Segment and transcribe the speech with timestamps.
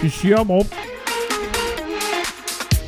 [0.00, 0.66] Ci siamo.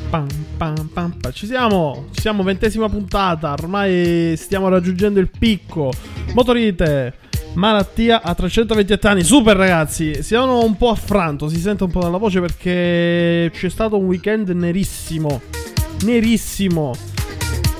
[0.08, 0.26] Pam,
[0.56, 1.18] pam, pam.
[1.30, 2.06] Ci siamo.
[2.12, 3.52] Ci siamo, ventesima puntata.
[3.52, 5.92] Ormai stiamo raggiungendo il picco.
[6.32, 7.12] Motorite.
[7.52, 9.24] Malattia a 328 anni.
[9.24, 10.22] Super ragazzi.
[10.22, 11.50] Siamo un po' affranto.
[11.50, 15.42] Si sente un po' dalla voce perché c'è stato un weekend nerissimo.
[16.04, 16.94] Nerissimo.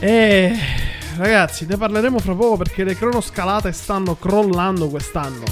[0.01, 0.55] E
[1.23, 5.45] ragazzi, ne parleremo fra poco perché le cronoscalate stanno crollando quest'anno.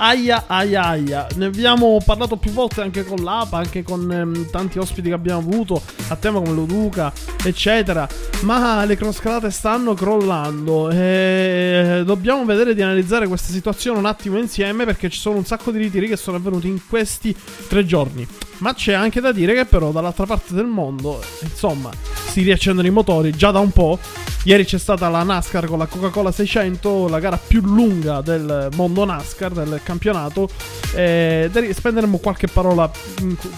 [0.00, 1.26] Aia, aia, aia.
[1.34, 5.40] Ne abbiamo parlato più volte anche con l'APA, anche con ehm, tanti ospiti che abbiamo
[5.40, 8.06] avuto, a tema come Loduca, eccetera.
[8.42, 10.90] Ma le cronoscalate stanno crollando.
[10.90, 15.72] E dobbiamo vedere di analizzare questa situazione un attimo insieme perché ci sono un sacco
[15.72, 17.34] di ritiri che sono avvenuti in questi
[17.66, 18.24] tre giorni.
[18.58, 21.90] Ma c'è anche da dire che però dall'altra parte del mondo, insomma,
[22.28, 23.98] si riaccendono i motori già da un po'.
[24.44, 29.04] Ieri c'è stata la NASCAR con la Coca-Cola 600, la gara più lunga del mondo
[29.04, 30.48] NASCAR, del campionato.
[30.94, 32.90] E spenderemo qualche parola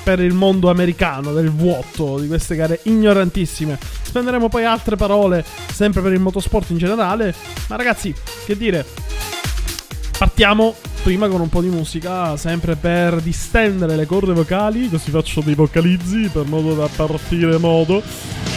[0.03, 3.79] per il mondo americano, del vuoto, di queste gare ignorantissime.
[4.03, 7.33] Spenderemo poi altre parole, sempre per il motorsport in generale.
[7.69, 8.13] Ma ragazzi,
[8.45, 8.85] che dire,
[10.19, 15.41] partiamo prima con un po' di musica, sempre per distendere le corde vocali, così faccio
[15.41, 18.03] dei vocalizzi per modo da partire modo,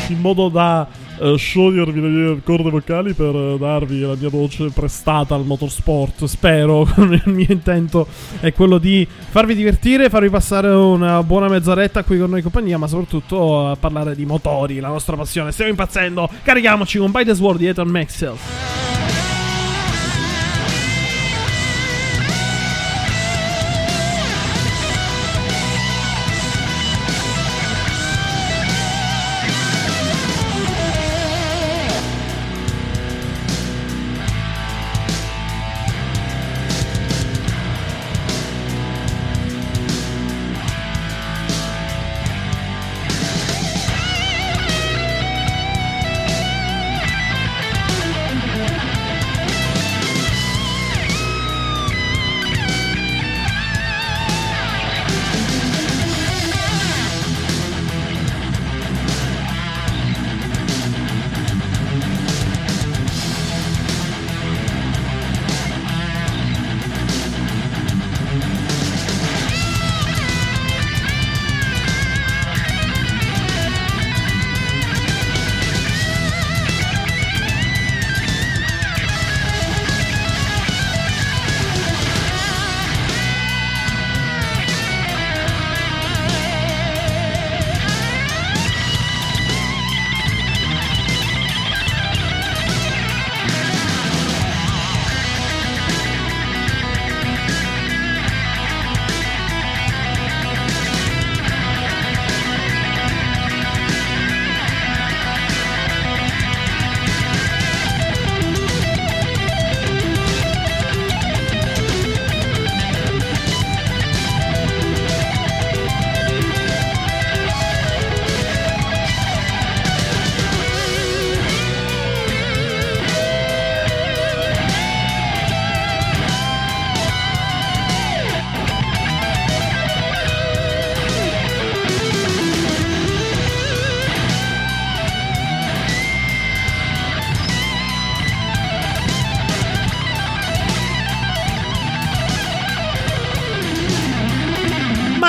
[0.07, 0.87] in modo da
[1.23, 6.25] uh, sciogliervi le corde vocali per uh, darvi la mia voce prestata al motorsport.
[6.25, 8.07] Spero, il mio intento
[8.39, 12.77] è quello di farvi divertire, farvi passare una buona mezz'oretta qui con noi in compagnia,
[12.77, 15.51] ma soprattutto a parlare di motori, la nostra passione.
[15.51, 18.92] Stiamo impazzendo, carichiamoci con By the Sword di Ethan Maxwell.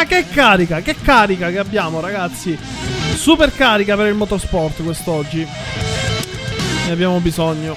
[0.07, 2.59] Che carica, che carica che abbiamo, ragazzi.
[3.15, 5.47] Super carica per il motorsport quest'oggi.
[6.87, 7.77] Ne abbiamo bisogno.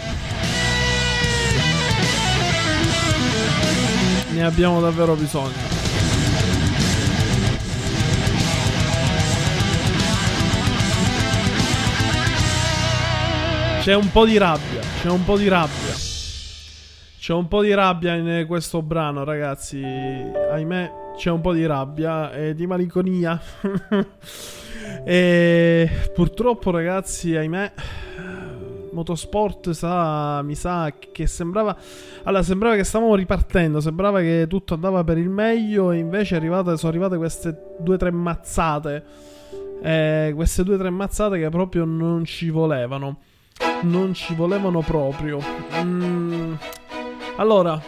[4.30, 5.76] Ne abbiamo davvero bisogno.
[13.82, 15.96] C'è un po' di rabbia, c'è un po' di rabbia.
[17.18, 19.82] C'è un po' di rabbia in questo brano, ragazzi.
[20.52, 23.42] Ahimè, c'è un po' di rabbia e di malinconia.
[25.04, 27.74] E purtroppo, ragazzi, ahimè,
[28.92, 31.76] motorsport sa, mi sa che sembrava.
[32.24, 35.92] Allora, sembrava che stavamo ripartendo, sembrava che tutto andava per il meglio.
[35.92, 39.04] E invece arrivate, sono arrivate queste due o tre mazzate.
[39.82, 43.20] Eh, queste due o tre mazzate che proprio non ci volevano.
[43.82, 45.40] Non ci volevano proprio.
[45.82, 46.54] Mm.
[47.38, 47.80] Allora,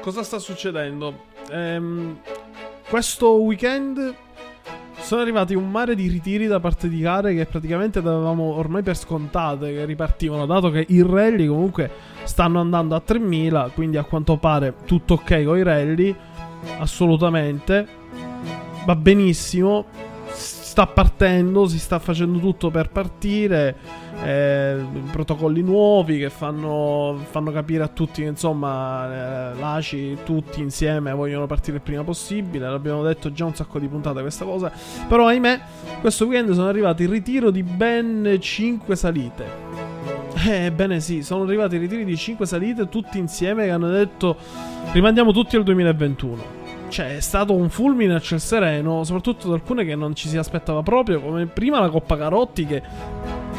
[0.00, 1.30] cosa sta succedendo?
[1.50, 2.18] Ehm,
[2.92, 4.14] questo weekend
[5.00, 8.98] sono arrivati un mare di ritiri da parte di gare che praticamente davamo ormai per
[8.98, 11.90] scontate che ripartivano, dato che i rally comunque
[12.24, 16.14] stanno andando a 3000, quindi a quanto pare tutto ok con i rally,
[16.80, 17.88] assolutamente,
[18.84, 19.86] va benissimo,
[20.72, 23.76] sta partendo, si sta facendo tutto per partire
[24.24, 31.12] eh, protocolli nuovi che fanno, fanno, capire a tutti che insomma eh, l'ACI tutti insieme
[31.12, 32.70] vogliono partire il prima possibile.
[32.70, 34.72] L'abbiamo detto già un sacco di puntate questa cosa.
[35.06, 35.60] Però ahimè,
[36.00, 39.44] questo weekend sono arrivati il ritiro di ben 5 salite.
[40.42, 44.38] Ebbene eh, sì, sono arrivati i ritiri di 5 salite tutti insieme che hanno detto
[44.92, 46.61] rimandiamo tutti al 2021
[46.92, 50.36] cioè, è stato un fulmine a ciel sereno, soprattutto da alcune che non ci si
[50.36, 52.82] aspettava proprio, come prima la Coppa Carotti che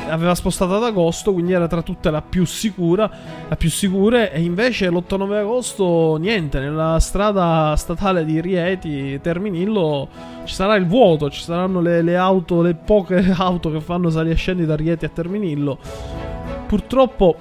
[0.07, 3.09] aveva spostato ad agosto, quindi era tra tutte la più sicura,
[3.47, 10.09] la più sicure, e invece l'8-9 agosto niente, nella strada statale di Rieti, Terminillo,
[10.44, 14.30] ci sarà il vuoto, ci saranno le, le auto, le poche auto che fanno sali
[14.30, 15.80] e scendi da Rieti a Terminillo.
[16.68, 17.35] Purtroppo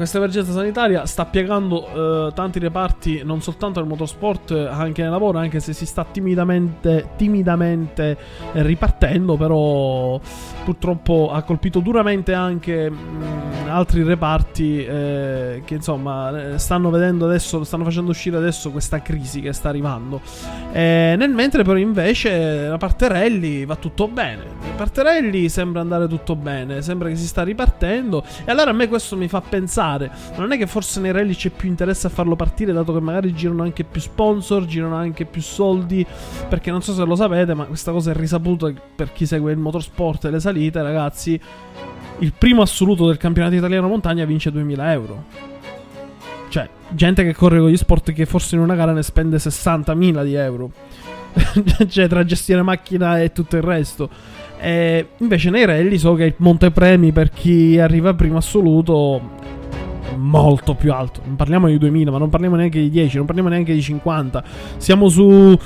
[0.00, 5.36] questa emergenza sanitaria sta piegando eh, tanti reparti, non soltanto nel motorsport, anche nel lavoro,
[5.36, 8.16] anche se si sta timidamente, timidamente
[8.54, 10.18] eh, ripartendo, però
[10.64, 17.26] purtroppo ha colpito duramente anche mh, mm, altri reparti eh, che insomma eh, stanno vedendo
[17.26, 20.22] adesso, stanno facendo uscire adesso questa crisi che sta arrivando.
[20.72, 24.44] Eh, nel mentre però invece la parte rally va tutto bene.
[24.62, 28.72] La parte rally sembra andare tutto bene, sembra che si sta ripartendo e allora a
[28.72, 30.10] me questo mi fa pensare fare.
[30.36, 33.34] Non è che forse nei rally c'è più interesse a farlo partire, dato che magari
[33.34, 36.06] girano anche più sponsor, girano anche più soldi.
[36.48, 39.58] Perché non so se lo sapete, ma questa cosa è risaputa per chi segue il
[39.58, 41.40] motorsport e le salite, ragazzi.
[42.18, 45.24] Il primo assoluto del campionato italiano montagna vince 2000 euro.
[46.48, 50.24] Cioè, gente che corre con gli sport che forse in una gara ne spende 60.000
[50.24, 50.70] di euro.
[51.88, 54.10] cioè, tra gestire macchina e tutto il resto.
[54.62, 59.38] E invece nei rally so che il montepremi per chi arriva primo assoluto
[60.16, 61.20] molto più alto.
[61.24, 64.44] Non parliamo di 2000, ma non parliamo neanche di 10, non parliamo neanche di 50.
[64.76, 65.58] Siamo su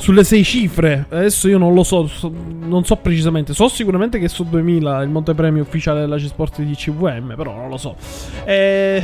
[0.00, 1.04] sulle sei cifre.
[1.08, 3.52] Adesso io non lo so, so, non so precisamente.
[3.52, 7.76] So sicuramente che su 2000 il montepremio ufficiale della C-Sport di CVM, però non lo
[7.76, 7.94] so.
[8.44, 9.02] Eh,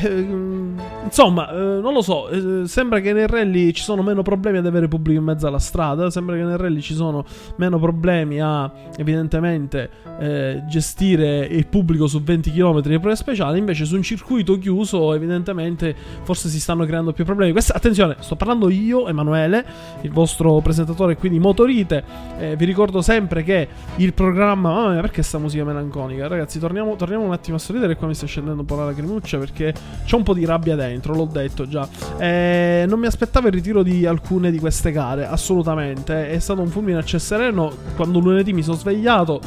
[1.04, 2.28] insomma, eh, non lo so.
[2.28, 5.58] Eh, sembra che nei rally ci sono meno problemi ad avere pubblico in mezzo alla
[5.58, 6.10] strada.
[6.10, 7.24] Sembra che nei rally ci sono
[7.56, 13.58] meno problemi a, evidentemente, eh, gestire il pubblico su 20 km di prove speciali.
[13.58, 17.52] Invece, su un circuito chiuso, evidentemente, forse si stanno creando più problemi.
[17.52, 19.64] Questa, attenzione, sto parlando io, Emanuele,
[20.00, 22.04] il vostro presentatore presentatore qui di Motorite.
[22.38, 24.72] Eh, vi ricordo sempre che il programma.
[24.72, 26.28] Mamma mia, perché sta musica melanconica?
[26.28, 27.96] Ragazzi, torniamo, torniamo un attimo a sorridere.
[27.96, 29.74] Qua mi sta scendendo un po' la lacrimuccia perché
[30.04, 31.88] c'è un po' di rabbia dentro, l'ho detto già.
[32.18, 36.30] Eh, non mi aspettavo il ritiro di alcune di queste gare, assolutamente.
[36.30, 37.72] È stato un fulmine a ciel sereno.
[37.96, 39.40] Quando lunedì mi sono svegliato,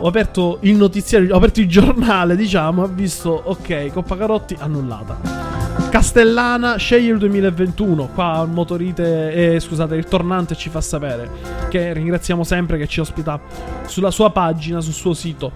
[0.00, 5.48] ho aperto il notiziario, ho aperto il giornale, diciamo, ho visto, ok, Coppa Carotti annullata.
[5.90, 8.10] Castellana sceglie il 2021.
[8.14, 11.30] Qua il motorite, eh, scusate, il tornante ci fa sapere.
[11.70, 13.40] Che ringraziamo sempre che ci ospita
[13.86, 15.52] sulla sua pagina, sul suo sito.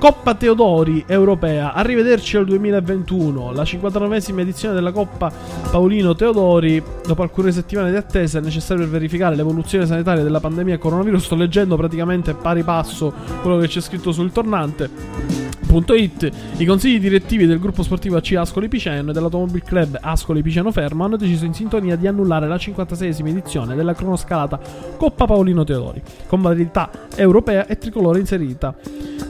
[0.00, 1.74] Coppa Teodori europea.
[1.74, 3.52] Arrivederci al 2021.
[3.52, 5.30] La 59esima edizione della Coppa
[5.70, 6.82] Paolino Teodori.
[7.06, 11.24] Dopo alcune settimane di attesa è necessario per verificare l'evoluzione sanitaria della pandemia coronavirus.
[11.24, 15.39] Sto leggendo praticamente pari passo quello che c'è scritto sul tornante.
[15.72, 20.72] It, I consigli direttivi del gruppo sportivo AC Ascoli Piceno e dell'Automobile Club Ascoli Piceno
[20.72, 24.58] Fermo hanno deciso in sintonia di annullare la 56esima edizione della cronoscalata
[24.96, 28.74] Coppa Paolino Teodori, con validità europea e tricolore inserita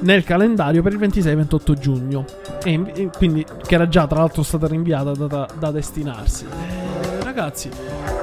[0.00, 2.25] nel calendario per il 26-28 giugno,
[2.64, 7.00] e quindi che era già tra l'altro stata rinviata da, da destinarsi.
[7.33, 7.71] Ragazzi,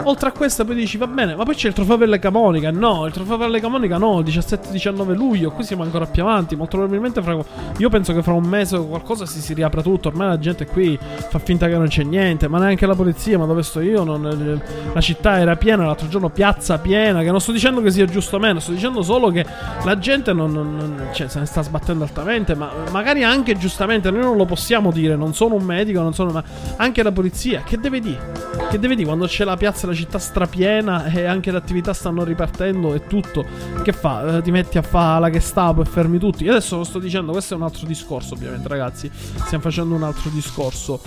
[0.03, 2.71] oltre a questa poi dici va bene, ma poi c'è il trofeo per le Camonica.
[2.71, 6.57] No, il trofeo per le Camonica no, il 17-19 luglio, qui siamo ancora più avanti.
[6.57, 7.37] Molto probabilmente fra,
[7.77, 10.09] io penso che fra un mese o qualcosa si, si riapra tutto.
[10.09, 13.45] Ormai la gente qui fa finta che non c'è niente, ma neanche la polizia, ma
[13.45, 14.03] dove sto io?
[14.03, 14.61] Non,
[14.93, 18.35] la città era piena, l'altro giorno piazza piena, che non sto dicendo che sia giusto
[18.35, 19.45] o meno, sto dicendo solo che
[19.85, 24.23] la gente non, non cioè, se ne sta sbattendo altamente, ma magari anche giustamente, noi
[24.23, 26.43] non lo possiamo dire, non sono un medico, non sono, ma
[26.75, 28.55] anche la polizia, che deve dire?
[28.69, 32.23] Che deve dire quando c'è la piazza della città strapiena e anche le attività stanno
[32.23, 33.45] ripartendo e tutto.
[33.81, 34.37] Che fa?
[34.37, 36.43] Eh, ti metti a fare la Gestapo e fermi tutti.
[36.43, 39.09] Io adesso lo sto dicendo, questo è un altro discorso, ovviamente, ragazzi.
[39.13, 40.99] Stiamo facendo un altro discorso.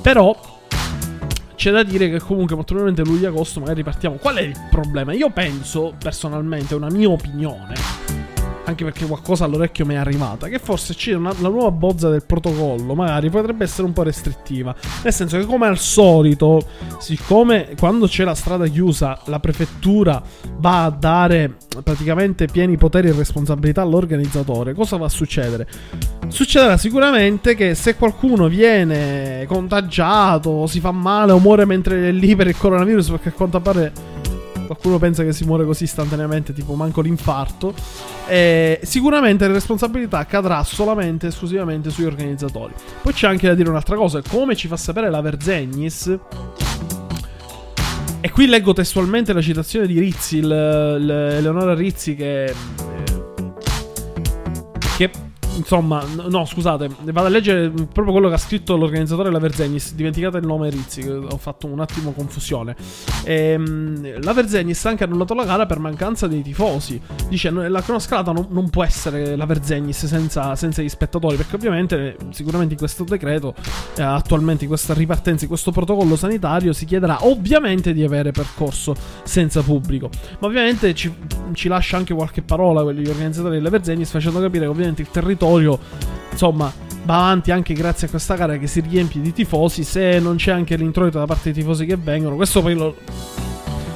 [0.00, 0.56] Però
[1.54, 4.16] c'è da dire che comunque molto probabilmente luglio-agosto magari ripartiamo.
[4.16, 5.12] Qual è il problema?
[5.12, 7.74] Io penso, personalmente, è una mia opinione,
[8.68, 12.24] anche perché qualcosa all'orecchio mi è arrivata, che forse c'è una, la nuova bozza del
[12.24, 14.74] protocollo, magari potrebbe essere un po' restrittiva.
[15.02, 16.60] Nel senso che come al solito,
[16.98, 20.22] siccome quando c'è la strada chiusa la prefettura
[20.58, 25.66] va a dare praticamente pieni poteri e responsabilità all'organizzatore, cosa va a succedere?
[26.28, 32.36] Succederà sicuramente che se qualcuno viene contagiato, si fa male o muore mentre è lì
[32.36, 33.92] per il coronavirus, perché a quanto pare
[34.68, 37.72] qualcuno pensa che si muore così istantaneamente, tipo manco l'infarto.
[38.26, 42.74] Eh, sicuramente la responsabilità cadrà solamente e esclusivamente sugli organizzatori.
[43.02, 46.18] Poi c'è anche da dire un'altra cosa: come ci fa sapere la Verzegnis.
[48.20, 52.54] E qui leggo testualmente la citazione di Rizzi, Eleonora Rizzi, che.
[55.58, 59.94] Insomma, no, scusate, vado a leggere proprio quello che ha scritto l'organizzatore della Verzegnis.
[59.94, 62.76] Dimenticate il nome Rizzi, ho fatto un attimo confusione.
[63.24, 67.00] Ehm, la Verzegnis ha anche annullato la gara per mancanza dei tifosi.
[67.28, 72.16] Dice: La cronoscalata non, non può essere la Verzegnis senza, senza, gli spettatori, perché ovviamente,
[72.30, 73.54] sicuramente in questo decreto,
[73.96, 78.94] eh, attualmente in questa ripartenza, in questo protocollo sanitario, si chiederà ovviamente di avere percorso
[79.24, 80.08] senza pubblico.
[80.38, 81.12] Ma ovviamente ci,
[81.52, 85.47] ci lascia anche qualche parola quelli organizzatori della Verzegnis, facendo capire che ovviamente il territorio
[85.48, 85.78] territorio,
[86.30, 86.72] insomma,
[87.04, 89.82] va avanti anche grazie a questa gara che si riempie di tifosi.
[89.82, 92.94] Se non c'è anche l'introito da parte dei tifosi che vengono, questo poi lo.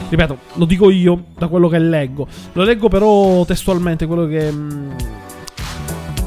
[0.08, 2.26] Ripeto, lo dico io da quello che leggo.
[2.52, 4.50] Lo leggo però testualmente quello che.
[4.50, 4.90] Mh, mm,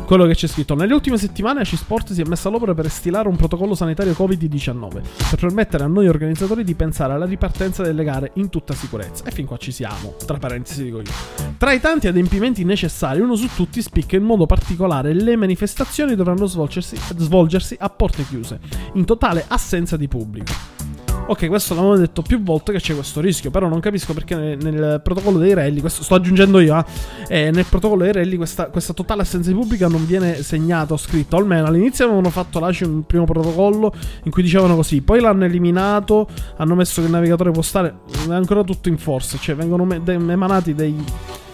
[0.06, 0.76] quello che c'è scritto.
[0.76, 4.90] Nelle ultime settimane AC Sport si è messa all'opera per stilare un protocollo sanitario Covid-19
[5.30, 9.26] per permettere a noi organizzatori di pensare alla ripartenza delle gare in tutta sicurezza.
[9.26, 11.12] E fin qua ci siamo, tra parentesi dico io.
[11.58, 16.46] Tra i tanti adempimenti necessari, uno su tutti spicca in modo particolare le manifestazioni dovranno
[16.46, 18.60] svolgersi, svolgersi a porte chiuse,
[18.94, 20.85] in totale assenza di pubblico.
[21.28, 24.58] Ok, questo l'abbiamo detto più volte che c'è questo rischio, però non capisco perché nel,
[24.62, 26.86] nel protocollo dei rally, questo sto aggiungendo io,
[27.28, 30.98] eh, nel protocollo dei rally questa, questa, totale assenza di pubblica non viene segnato o
[30.98, 33.92] scritto, almeno all'inizio avevano fatto l'ACI un primo protocollo
[34.24, 36.28] in cui dicevano così, poi l'hanno eliminato,
[36.58, 40.76] hanno messo che il navigatore può stare, è ancora tutto in forza, cioè vengono emanati
[40.76, 40.96] dei,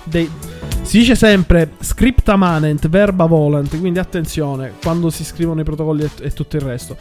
[0.03, 0.29] dei
[0.81, 6.09] si dice sempre scripta manent, verba volant, quindi attenzione quando si scrivono i protocolli e,
[6.21, 6.97] e tutto il resto.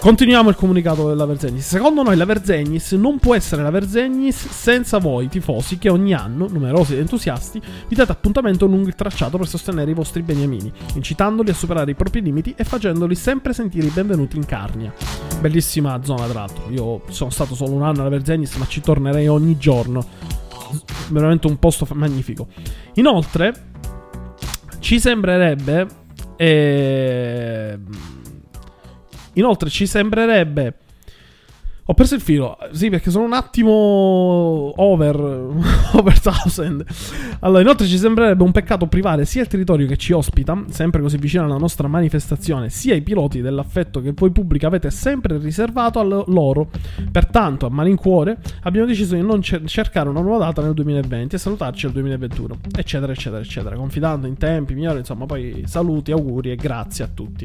[0.00, 1.66] Continuiamo il comunicato della Verzegnis.
[1.66, 6.46] Secondo noi la Verzegnis non può essere la Verzegnis senza voi tifosi che ogni anno,
[6.48, 11.50] numerosi ed entusiasti, vi date appuntamento lungo il tracciato per sostenere i vostri beniamini, incitandoli
[11.50, 14.92] a superare i propri limiti e facendoli sempre sentire i benvenuti in Carnia.
[15.40, 19.28] Bellissima zona tra l'altro, io sono stato solo un anno alla Verzegnis ma ci tornerei
[19.28, 20.42] ogni giorno
[21.10, 22.48] veramente un posto magnifico.
[22.94, 23.52] Inoltre,
[24.80, 25.86] ci sembrerebbe.
[26.36, 27.78] Eh,
[29.34, 30.78] inoltre, ci sembrerebbe
[31.86, 33.70] ho perso il filo, sì, perché sono un attimo
[34.76, 35.16] over,
[35.92, 36.82] over thousand.
[37.40, 41.18] Allora, inoltre ci sembrerebbe un peccato privare sia il territorio che ci ospita, sempre così
[41.18, 46.02] vicino alla nostra manifestazione, sia i piloti dell'affetto che voi pubblica avete sempre riservato a
[46.02, 46.70] loro.
[47.12, 51.38] Pertanto, a malincuore, abbiamo deciso di non cer- cercare una nuova data nel 2020 e
[51.38, 56.56] salutarci al 2021, eccetera, eccetera, eccetera, confidando in tempi migliori, insomma, poi saluti, auguri e
[56.56, 57.44] grazie a tutti.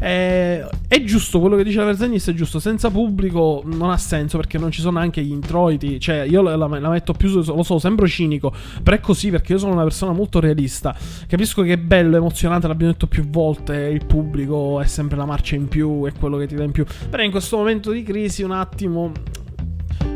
[0.00, 4.36] Eh, è giusto quello che dice la Verzegnis, è giusto, senza pubblico non ha senso
[4.36, 5.98] perché non ci sono anche gli introiti.
[5.98, 7.28] Cioè, io la, la, metto più.
[7.42, 8.52] Lo so, sembro cinico.
[8.82, 10.96] Però è così perché io sono una persona molto realista.
[11.26, 13.74] Capisco che è bello, emozionante, l'abbiamo detto più volte.
[13.74, 16.84] Il pubblico è sempre la marcia in più, è quello che ti dà in più.
[17.10, 19.12] Però in questo momento di crisi, un attimo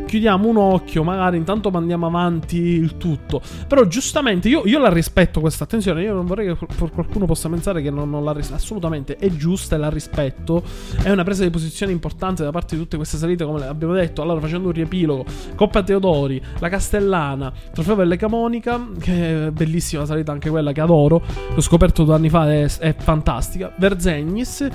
[0.07, 3.43] chiudiamo un occhio, magari intanto mandiamo avanti il tutto.
[3.67, 7.83] Però giustamente io, io la rispetto questa attenzione, io non vorrei che qualcuno possa pensare
[7.83, 10.63] che non, non la rispetto, assolutamente è giusta e la rispetto.
[11.03, 14.23] È una presa di posizione importante da parte di tutte queste salite, come abbiamo detto.
[14.23, 20.33] Allora facendo un riepilogo, Coppa Teodori, la Castellana, Trofeo Velleca Monica, che è bellissima salita
[20.33, 21.23] anche quella che adoro,
[21.55, 23.73] l'ho scoperto due anni fa, è, è fantastica.
[23.77, 24.67] Verzegnis,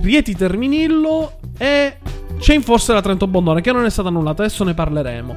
[0.00, 1.96] Rieti Terminillo e
[2.38, 5.36] c'è in forse la Trento Bondone che non è stata annullata, adesso ne parleremo.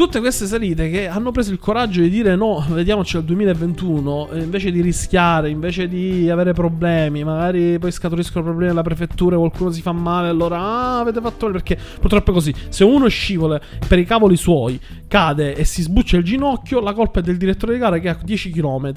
[0.00, 4.38] Tutte queste salite che hanno preso il coraggio di dire no, vediamoci al 2021, eh,
[4.40, 9.82] invece di rischiare, invece di avere problemi, magari poi scaturiscono problemi alla prefettura, qualcuno si
[9.82, 12.54] fa male, allora ah, avete fatto male perché purtroppo è così.
[12.70, 17.20] Se uno scivola per i cavoli suoi, cade e si sbuccia il ginocchio, la colpa
[17.20, 18.94] è del direttore di gara che ha 10 km.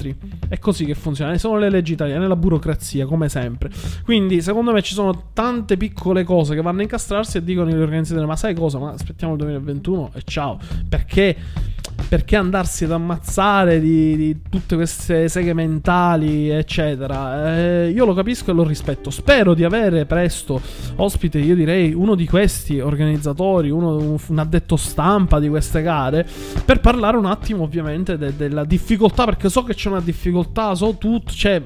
[0.47, 3.69] È così che funziona, sono le leggi italiane, la burocrazia, come sempre.
[4.05, 7.75] Quindi, secondo me ci sono tante piccole cose che vanno a incastrarsi e dicono gli
[7.75, 8.79] organizzatori, ma sai cosa?
[8.79, 10.59] Ma aspettiamo il 2021 e ciao.
[10.93, 11.35] Perché
[12.07, 17.55] perché andarsi ad ammazzare di, di, tutte queste seghe mentali, eccetera.
[17.55, 19.09] Eh, io lo capisco e lo rispetto.
[19.09, 20.61] Spero di avere presto
[20.97, 26.27] ospite, io direi, uno di questi organizzatori, uno, un addetto stampa di queste gare,
[26.65, 30.95] per parlare un attimo, ovviamente, de, della difficoltà, perché so che c'è una difficoltà, so
[30.97, 31.61] tutto, cioè,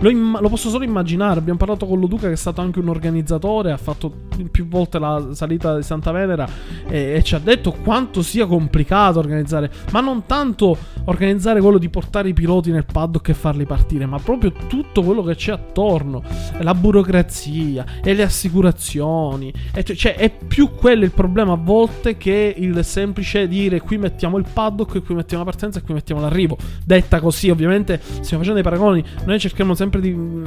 [0.00, 1.38] lo, imma- lo, posso solo immaginare.
[1.38, 4.12] Abbiamo parlato con Loduca, che è stato anche un organizzatore, ha fatto
[4.50, 6.48] più volte la salita di Santa Venera
[6.88, 11.88] e, e ci ha detto quanto sia complicato organizzare ma non tanto organizzare quello di
[11.88, 16.22] portare i piloti nel paddock e farli partire, ma proprio tutto quello che c'è attorno,
[16.60, 19.52] la burocrazia e le assicurazioni.
[19.74, 24.38] E cioè, è più quello il problema a volte che il semplice dire qui mettiamo
[24.38, 26.56] il paddock, qui mettiamo la partenza e qui mettiamo l'arrivo.
[26.84, 29.04] Detta così, ovviamente, stiamo facendo dei paragoni.
[29.24, 30.44] Noi cerchiamo sempre di mm,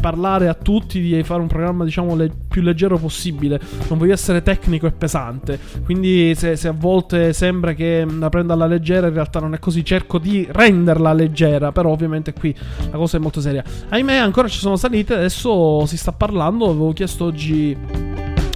[0.00, 3.60] parlare a tutti, di fare un programma, diciamo, le- più leggero possibile.
[3.88, 5.58] Non voglio essere tecnico e pesante.
[5.84, 9.58] Quindi, se, se a volte sembra che la prenda alla leggera, in realtà non è
[9.58, 9.84] così.
[9.84, 12.54] Cerco di renderla leggera, però ovviamente qui
[12.90, 13.62] la cosa è molto seria.
[13.88, 17.76] Ahimè, ancora ci sono salite, adesso si sta parlando, avevo chiesto oggi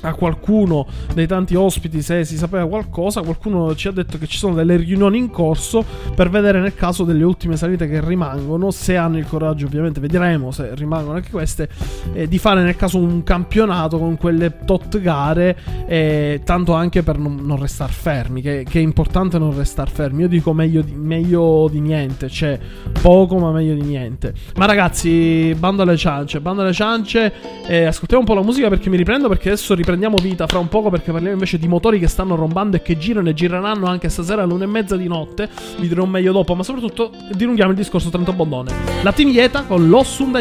[0.02, 3.22] a qualcuno dei tanti ospiti se si sapeva qualcosa.
[3.22, 7.04] Qualcuno ci ha detto che ci sono delle riunioni in corso per vedere nel caso
[7.04, 8.70] delle ultime salite che rimangono.
[8.70, 11.68] Se hanno il coraggio, ovviamente, vedremo se rimangono anche queste.
[12.12, 15.56] Eh, di fare nel caso un campionato con quelle tot gare.
[15.86, 18.42] Eh, tanto anche per non, non restare fermi.
[18.42, 20.22] Che, che, è importante non restare fermi.
[20.22, 22.28] Io dico meglio di, meglio di niente.
[22.28, 22.58] Cioè,
[23.00, 24.34] poco, ma meglio di niente.
[24.56, 26.40] Ma ragazzi, bando alle ciance.
[26.40, 27.32] Bando alle ciance.
[27.66, 29.28] Eh, ascoltiamo un po' la musica perché mi riprendo.
[29.28, 32.34] Perché adesso riprendo riprendiamo vita fra un poco perché parliamo invece di motori che stanno
[32.34, 35.50] rombando e che girano e gireranno anche stasera alle 1 e mezza di notte.
[35.78, 38.72] Vi dirò meglio dopo, ma soprattutto dilunghiamo il discorso Trento Bondone.
[39.02, 40.40] La Team Ieta con L'Ossum da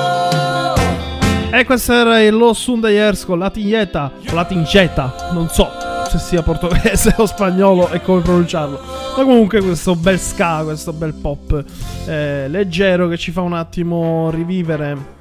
[1.53, 5.69] E questo era il Los Sundayers con Latinjeta, Latingeta, non so
[6.07, 8.79] se sia portoghese o spagnolo e come pronunciarlo.
[9.17, 11.63] Ma comunque questo bel ska, questo bel pop
[12.05, 15.19] eh, leggero che ci fa un attimo rivivere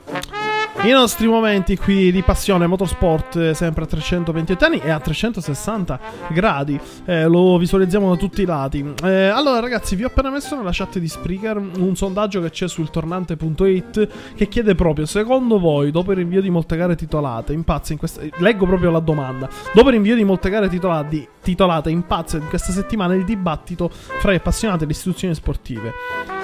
[0.83, 6.01] i nostri momenti qui di passione motorsport eh, sempre a 328 anni e a 360
[6.29, 6.81] gradi.
[7.05, 8.95] Eh, lo visualizziamo da tutti i lati.
[9.05, 12.67] Eh, allora ragazzi vi ho appena messo nella chat di Spreaker un sondaggio che c'è
[12.67, 17.93] sul tornante.it che chiede proprio secondo voi dopo il rinvio di molte gare titolate impazza
[17.93, 19.51] in questa leggo proprio la domanda.
[19.75, 24.33] Dopo il rinvio di molte gare titolati, titolate impazza in questa settimana il dibattito fra
[24.33, 26.40] gli appassionati delle istituzioni sportive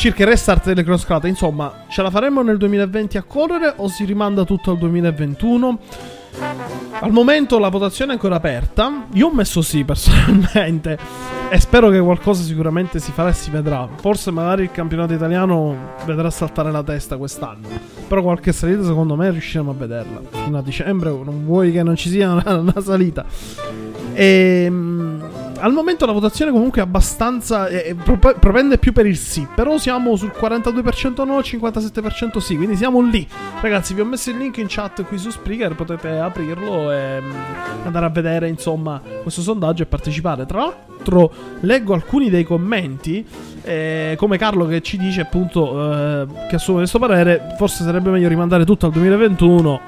[0.00, 1.28] circa il restart delle crossclate.
[1.28, 5.78] Insomma, ce la faremo nel 2020 a correre o si rimanda tutto al 2021?
[7.00, 9.04] Al momento la votazione è ancora aperta.
[9.12, 10.98] Io ho messo sì personalmente.
[11.50, 13.86] E spero che qualcosa sicuramente si farà e si vedrà.
[13.96, 17.68] Forse magari il campionato italiano vedrà saltare la testa quest'anno.
[18.08, 20.22] Però qualche salita secondo me riusciremo a vederla.
[20.30, 23.26] Fino a dicembre non vuoi che non ci sia una, una salita.
[24.14, 27.68] Ehm, al momento la votazione comunque è abbastanza.
[27.68, 29.46] Eh, propende più per il sì.
[29.54, 32.56] Però siamo sul 42% no, 57% sì.
[32.56, 33.26] Quindi siamo lì.
[33.60, 35.74] Ragazzi, vi ho messo il link in chat qui su Spreaker.
[35.74, 37.32] Potete aprirlo e mm,
[37.84, 40.46] andare a vedere, insomma, questo sondaggio e partecipare.
[40.46, 43.24] Tra l'altro, leggo alcuni dei commenti.
[43.62, 47.54] Eh, come Carlo che ci dice appunto eh, che assume questo parere.
[47.56, 49.80] Forse sarebbe meglio rimandare tutto al 2021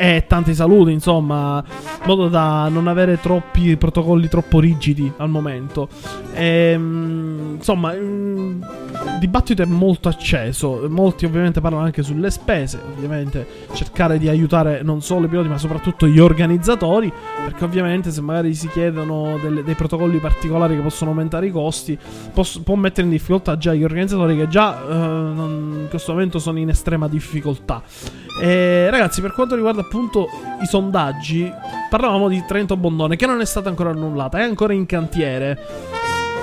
[0.00, 5.90] e tanti saluti, insomma, in modo da non avere troppi protocolli troppo rigidi al momento.
[6.32, 8.64] E, ehm, insomma, il
[9.18, 10.86] dibattito è molto acceso.
[10.88, 15.58] Molti ovviamente parlano anche sulle spese, ovviamente cercare di aiutare non solo i piloti, ma
[15.58, 17.12] soprattutto gli organizzatori,
[17.44, 21.98] perché ovviamente se magari si chiedono delle, dei protocolli particolari che possono aumentare i costi,
[22.32, 23.19] posso, può mettere in difficoltà
[23.56, 27.82] già gli organizzatori che già eh, non, in questo momento sono in estrema difficoltà.
[28.42, 30.26] E, ragazzi, per quanto riguarda appunto
[30.62, 31.50] i sondaggi,
[31.88, 35.99] parlavamo di Trento Bondone che non è stata ancora annullata, è ancora in cantiere.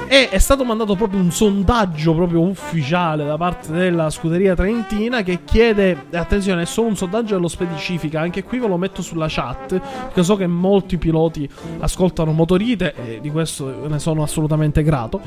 [0.10, 5.39] E è stato mandato proprio un sondaggio proprio ufficiale da parte della scuderia trentina che
[5.43, 9.78] chiede, attenzione, è solo un sondaggio dello specifica, anche qui ve lo metto sulla chat,
[9.78, 11.48] perché so che molti piloti
[11.80, 15.20] ascoltano motorite e di questo ne sono assolutamente grato.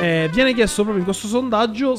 [0.00, 1.96] E viene chiesto proprio in questo sondaggio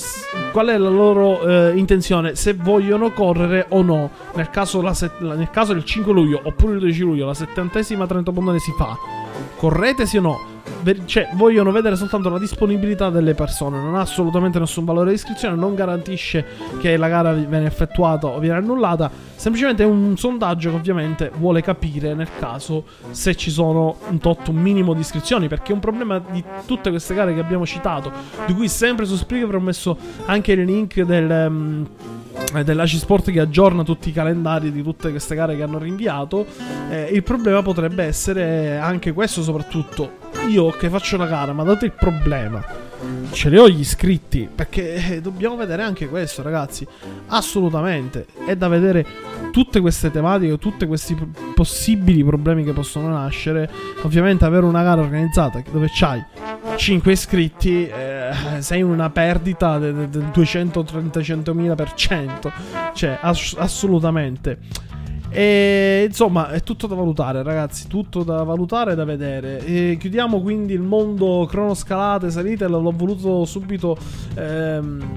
[0.54, 5.50] qual è la loro eh, intenzione, se vogliono correre o no, nel caso, set- nel
[5.50, 8.98] caso del 5 luglio oppure il 12 luglio, la settantesima Trento Bondone si fa.
[9.58, 10.55] Correte sì o no?
[11.06, 15.56] Cioè, vogliono vedere soltanto la disponibilità delle persone, non ha assolutamente nessun valore di iscrizione,
[15.56, 16.46] non garantisce
[16.80, 19.10] che la gara viene effettuata o viene annullata,
[19.46, 24.56] semplicemente un sondaggio che ovviamente vuole capire nel caso se ci sono un tot, un
[24.56, 28.12] minimo di iscrizioni, perché un problema di tutte queste gare che abbiamo citato,
[28.48, 31.46] di cui sempre su Spreaker ho messo anche il link del...
[31.48, 31.88] Um,
[32.64, 36.46] dell'ACI Sport che aggiorna tutti i calendari di tutte queste gare che hanno rinviato.
[36.90, 41.86] Eh, il problema potrebbe essere anche questo, soprattutto io che faccio la gara, ma dato
[41.86, 42.64] il problema,
[43.32, 46.86] ce li ho gli iscritti, perché eh, dobbiamo vedere anche questo, ragazzi.
[47.28, 48.28] Assolutamente.
[48.46, 49.06] È da vedere
[49.56, 51.16] tutte queste tematiche, tutti questi
[51.54, 53.72] possibili problemi che possono nascere.
[54.02, 56.22] Ovviamente avere una gara organizzata dove c'hai
[56.76, 62.52] 5 iscritti, eh, sei una perdita del de, de 230-100.000%.
[62.94, 64.60] Cioè, ass- assolutamente.
[65.30, 67.88] E insomma, è tutto da valutare, ragazzi.
[67.88, 69.66] Tutto da valutare e da vedere.
[69.66, 72.68] E chiudiamo quindi il mondo cronoscalate, salite.
[72.68, 73.96] L'ho voluto subito.
[74.36, 75.14] Ehm,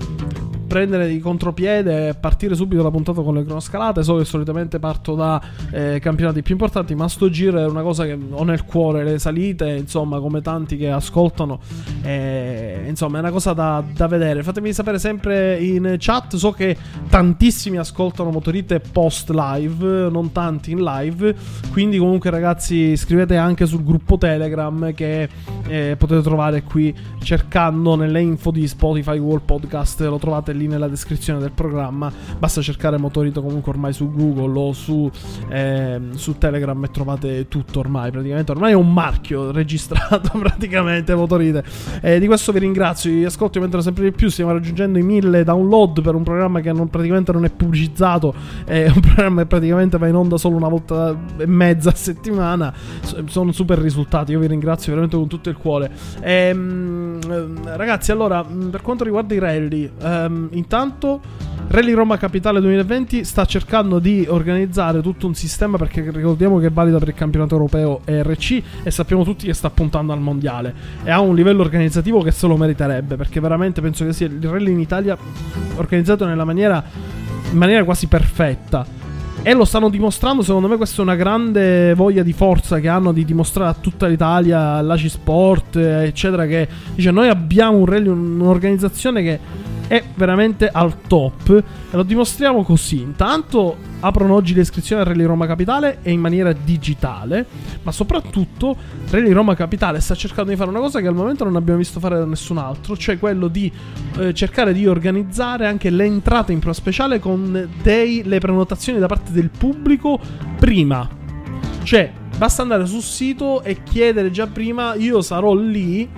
[0.68, 4.04] prendere di contropiede e partire subito la puntata con le cronoscalate.
[4.04, 8.04] So che solitamente parto da eh, campionati più importanti, ma sto giro è una cosa
[8.04, 11.58] che ho nel cuore, le salite, insomma, come tanti che ascoltano.
[12.02, 14.42] Eh, insomma, è una cosa da, da, vedere.
[14.42, 16.36] Fatemi sapere sempre in chat.
[16.36, 16.76] So che
[17.08, 21.34] tantissimi ascoltano Motorite post live, non tanti in live.
[21.72, 25.28] Quindi, comunque, ragazzi, scrivete anche sul gruppo Telegram che
[25.66, 30.00] eh, potete trovare qui cercando nelle info di Spotify World Podcast.
[30.02, 32.12] Lo trovate lì nella descrizione del programma.
[32.38, 35.10] Basta cercare Motorito comunque ormai su Google o su,
[35.48, 38.10] eh, su Telegram e trovate tutto ormai.
[38.10, 41.64] Praticamente ormai è un marchio registrato praticamente Motorite.
[42.02, 43.10] Eh, di questo vi ringrazio.
[43.10, 44.28] Gli ascolti aumentano sempre di più.
[44.28, 48.34] Stiamo raggiungendo i mille download per un programma che non, praticamente non è pubblicizzato.
[48.64, 52.74] È un programma che praticamente va in onda solo una volta e mezza a settimana.
[53.26, 54.32] Sono super risultati.
[54.32, 55.90] Io vi ringrazio veramente con tutto il cuore.
[56.20, 61.20] Ehm, ragazzi, allora, per quanto riguarda i rally, ehm, intanto.
[61.70, 66.70] Rally Roma Capitale 2020 sta cercando di organizzare tutto un sistema perché ricordiamo che è
[66.70, 71.10] valida per il campionato europeo ERC e sappiamo tutti che sta puntando al mondiale e
[71.10, 74.72] ha un livello organizzativo che se lo meriterebbe perché veramente penso che sia il rally
[74.72, 75.14] in Italia
[75.76, 76.82] organizzato nella maniera
[77.50, 78.96] in maniera quasi perfetta
[79.42, 83.12] e lo stanno dimostrando, secondo me questa è una grande voglia di forza che hanno
[83.12, 89.22] di dimostrare a tutta l'Italia, all'ACI Sport, eccetera, che dice noi abbiamo un rally, un'organizzazione
[89.22, 89.38] che
[89.88, 93.00] è veramente al top e lo dimostriamo così.
[93.00, 97.46] Intanto aprono oggi le iscrizioni al Rally Roma Capitale e in maniera digitale,
[97.82, 98.76] ma soprattutto
[99.10, 101.98] Rally Roma Capitale sta cercando di fare una cosa che al momento non abbiamo visto
[101.98, 103.72] fare da nessun altro, cioè quello di
[104.18, 109.06] eh, cercare di organizzare anche le entrate in pro speciale con dei, le prenotazioni da
[109.06, 110.20] parte del pubblico
[110.58, 111.08] prima.
[111.82, 116.08] Cioè, basta andare sul sito e chiedere già prima, io sarò lì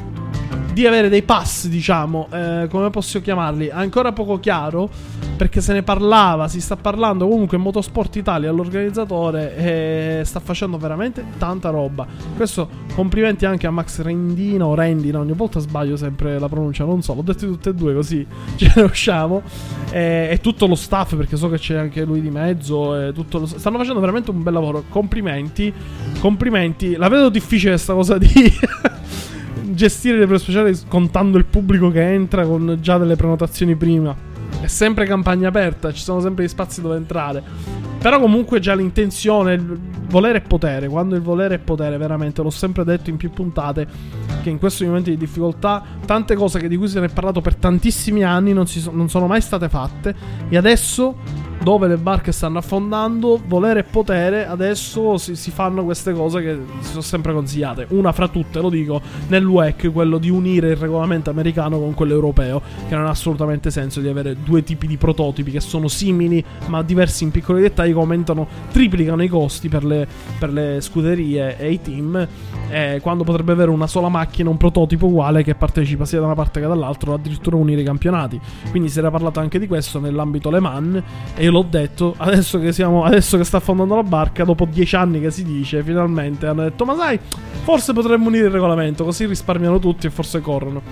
[0.80, 4.88] di avere dei pass, diciamo, eh, come posso chiamarli, ancora poco chiaro
[5.36, 10.78] perché se ne parlava, si sta parlando comunque in Motorsport Italia l'organizzatore e sta facendo
[10.78, 12.06] veramente tanta roba.
[12.34, 17.02] Questo complimenti anche a Max Rendino o Rendina, ogni volta sbaglio sempre la pronuncia, non
[17.02, 19.42] so, l'ho detto tutte e due così ce ne usciamo.
[19.90, 23.38] E, e, tutto lo staff perché so che c'è anche lui di mezzo e tutto
[23.38, 24.84] lo, stanno facendo veramente un bel lavoro.
[24.88, 25.72] Complimenti.
[26.20, 26.96] Complimenti.
[26.96, 28.28] La vedo difficile questa cosa di
[29.74, 34.14] gestire le prove speciali contando il pubblico che entra con già delle prenotazioni prima.
[34.60, 37.42] È sempre campagna aperta, ci sono sempre gli spazi dove entrare.
[37.98, 39.78] Però comunque già l'intenzione, il
[40.08, 40.88] volere è potere.
[40.88, 43.86] Quando il volere è potere, veramente, l'ho sempre detto in più puntate,
[44.42, 48.24] che in questi momenti di difficoltà, tante cose di cui ne è parlato per tantissimi
[48.24, 50.14] anni non, so, non sono mai state fatte.
[50.48, 51.16] E adesso
[51.62, 56.58] dove le barche stanno affondando, volere e potere, adesso si, si, fanno queste cose che
[56.80, 57.86] si sono sempre consigliate.
[57.90, 62.14] Una fra tutte, lo dico, nel WEC, quello di unire il regolamento americano con quello
[62.14, 66.42] europeo, che non ha assolutamente senso di avere due tipi di prototipi che sono simili
[66.66, 70.06] ma diversi in piccoli dettagli che aumentano, triplicano i costi per le,
[70.38, 72.26] per le scuderie e i team,
[72.70, 76.34] eh, quando potrebbe avere una sola macchina, un prototipo uguale che partecipa sia da una
[76.34, 78.40] parte che dall'altra, o addirittura unire i campionati.
[78.70, 81.02] Quindi si era parlato anche di questo nell'ambito Le Mans
[81.34, 84.96] e io l'ho detto, adesso che, siamo, adesso che sta affondando la barca, dopo dieci
[84.96, 87.18] anni che si dice, finalmente hanno detto, ma sai,
[87.62, 90.82] forse potremmo unire il regolamento, così risparmiano tutti e forse corrono.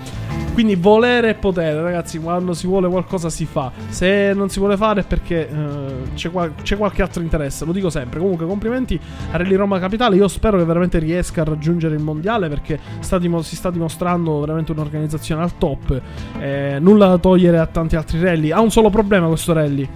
[0.53, 3.71] Quindi volere e potere, ragazzi, quando si vuole qualcosa si fa.
[3.87, 7.71] Se non si vuole fare è perché uh, c'è, qual- c'è, qualche altro interesse, lo
[7.71, 8.19] dico sempre.
[8.19, 8.99] Comunque complimenti
[9.31, 13.17] a Rally Roma Capitale, io spero che veramente riesca a raggiungere il mondiale perché sta
[13.17, 16.01] dim- si sta dimostrando veramente un'organizzazione al top.
[16.39, 18.51] Eh, nulla da togliere a tanti altri rally.
[18.51, 19.87] Ha un solo problema questo rally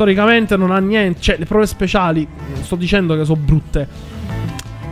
[0.00, 1.20] storicamente non ha niente.
[1.20, 3.86] Cioè, le prove speciali, non sto dicendo che sono brutte.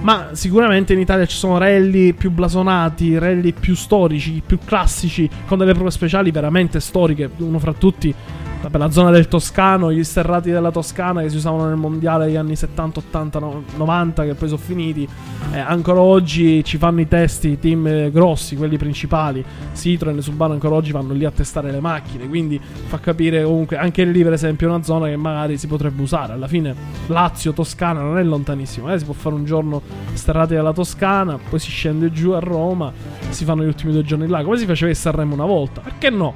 [0.00, 5.56] Ma sicuramente in Italia ci sono rally più blasonati, rally più storici, più classici, con
[5.56, 7.30] delle prove speciali veramente storiche.
[7.38, 8.14] Uno fra tutti
[8.60, 12.36] per la zona del Toscano, gli sterrati della Toscana che si usavano nel mondiale degli
[12.36, 13.40] anni 70, 80,
[13.76, 15.08] 90, che poi sono finiti.
[15.52, 19.44] Eh, ancora oggi ci fanno i testi i team eh, grossi, quelli principali.
[19.74, 22.28] Citroen e Subaru ancora oggi vanno lì a testare le macchine.
[22.28, 26.32] Quindi fa capire comunque anche lì, per esempio, una zona che magari si potrebbe usare.
[26.32, 26.74] Alla fine
[27.06, 28.92] Lazio, Toscana non è lontanissimo.
[28.92, 29.80] Eh, si può fare un giorno
[30.12, 32.92] sterrati della Toscana, poi si scende giù a Roma,
[33.30, 34.42] si fanno gli ultimi due giorni là.
[34.42, 35.80] Come si faceva a Sanremo una volta?
[35.80, 36.34] Perché no?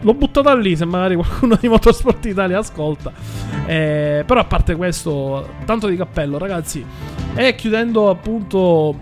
[0.00, 3.12] L'ho buttata lì se magari qualcuno di Motorsport Italia ascolta.
[3.66, 6.84] Eh, però a parte questo, tanto di cappello, ragazzi.
[7.34, 8.96] E chiudendo appunto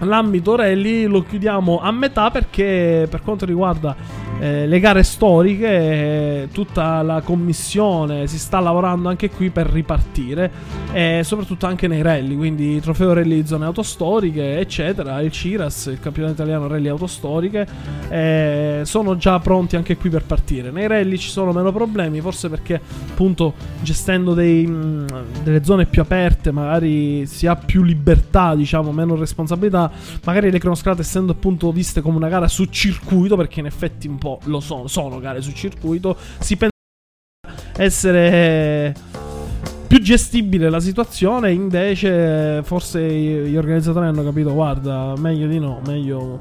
[0.00, 3.96] l'ambito rally lo chiudiamo a metà perché per quanto riguarda
[4.38, 10.50] eh, le gare storiche, eh, tutta la commissione si sta lavorando anche qui per ripartire,
[10.92, 15.22] e soprattutto anche nei rally, quindi trofeo rally zone autostoriche, eccetera.
[15.22, 17.66] Il CIRAS, il campionato italiano rally autostoriche,
[18.10, 20.70] eh, sono già pronti anche qui per partire.
[20.70, 22.78] Nei rally ci sono meno problemi, forse perché
[23.10, 25.06] appunto gestendo dei, mh,
[25.42, 29.90] delle zone più aperte, magari si ha più libertà, diciamo, meno responsabilità.
[30.24, 34.18] Magari le cronoscrate essendo appunto viste come una gara su circuito, perché in effetti un
[34.18, 36.74] po' lo sono, sono gare su circuito, si pensa
[37.76, 38.94] essere
[39.86, 46.40] più gestibile la situazione, invece forse gli organizzatori hanno capito, guarda, meglio di no, meglio,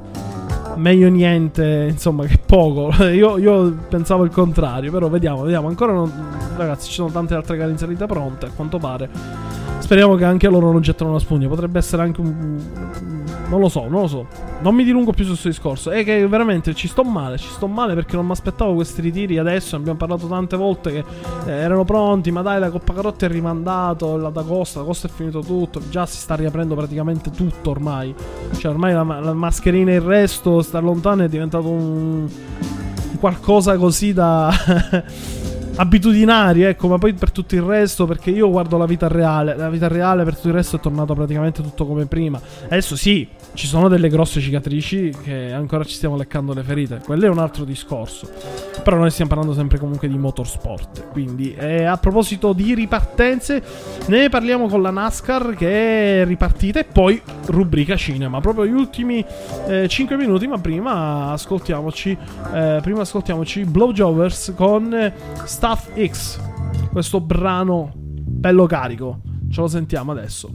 [0.75, 2.91] meglio niente, insomma, che poco.
[3.13, 5.67] Io, io, pensavo il contrario, però vediamo, vediamo.
[5.67, 6.11] Ancora non,
[6.57, 9.09] ragazzi, ci sono tante altre gare in salita pronte, a quanto pare.
[9.79, 11.47] Speriamo che anche loro non gettano una spugna.
[11.47, 13.14] Potrebbe essere anche un.
[13.47, 14.27] Non lo so, non lo so.
[14.61, 15.91] Non mi dilungo più su questo discorso.
[15.91, 17.37] È che veramente ci sto male.
[17.37, 19.75] Ci sto male perché non mi aspettavo questi ritiri adesso.
[19.75, 21.03] Abbiamo parlato tante volte che
[21.45, 22.31] eh, erano pronti.
[22.31, 24.17] Ma dai, la Coppa Carotta è rimandato.
[24.17, 25.81] La D'Agosta, D'Agosta è finito tutto.
[25.89, 28.13] Già si sta riaprendo praticamente tutto ormai.
[28.57, 32.27] Cioè, ormai la, la mascherina e il resto, sta lontano, è diventato un.
[33.19, 34.51] qualcosa così da.
[35.75, 39.69] abitudinari, ecco, ma poi per tutto il resto, perché io guardo la vita reale, la
[39.69, 42.39] vita reale per tutto il resto è tornato praticamente tutto come prima.
[42.65, 47.25] Adesso sì, ci sono delle grosse cicatrici che ancora ci stiamo leccando le ferite, quello
[47.25, 48.29] è un altro discorso.
[48.83, 53.63] Però noi stiamo parlando sempre comunque di motorsport, quindi eh, a proposito di ripartenze,
[54.07, 59.25] ne parliamo con la NASCAR che è ripartita e poi rubrica cinema, proprio gli ultimi
[59.67, 62.15] eh, 5 minuti, ma prima ascoltiamoci
[62.53, 65.13] eh, prima ascoltiamoci Blowjovers con eh,
[65.45, 66.39] Stuff X.
[66.91, 69.21] Questo brano bello carico.
[69.49, 70.49] Ce lo sentiamo adesso.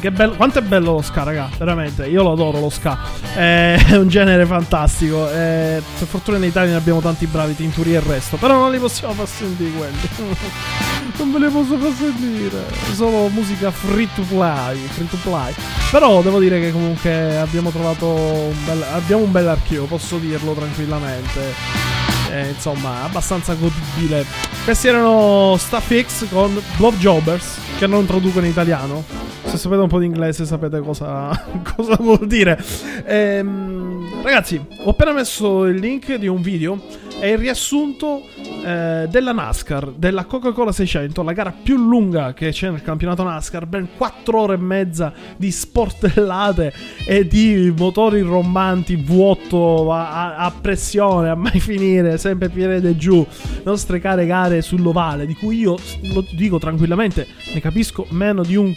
[0.00, 2.98] Che bello, quanto è bello lo ska, raga, veramente, io lo adoro lo ska,
[3.34, 7.98] è un genere fantastico, eh, per fortuna in Italia ne abbiamo tanti bravi, Tinturi e
[7.98, 9.98] il resto, però non li possiamo far sentire quelli,
[11.18, 15.54] non ve li posso far sentire, solo musica free to play, free to play,
[15.90, 20.52] però devo dire che comunque abbiamo trovato un bel, abbiamo un bel archivio, posso dirlo
[20.52, 21.89] tranquillamente.
[22.30, 24.24] Eh, insomma, abbastanza godibile.
[24.64, 29.04] Questi erano Stuff X con Blob Jobbers, che non traducono in italiano.
[29.44, 31.30] Se sapete un po' di inglese sapete cosa,
[31.76, 32.62] cosa vuol dire.
[33.04, 36.80] Ehm, ragazzi, ho appena messo il link di un video.
[37.20, 38.22] È il riassunto
[38.64, 43.66] eh, della NASCAR, della Coca-Cola 600, la gara più lunga che c'è nel campionato NASCAR,
[43.66, 46.72] ben 4 ore e mezza di sportellate
[47.06, 53.24] e di motori rombanti, vuoto a, a, pressione, a mai finire, sempre piede giù,
[53.64, 55.76] nostre care gare sull'ovale, di cui io
[56.14, 58.74] lo dico tranquillamente, ne capisco meno di un...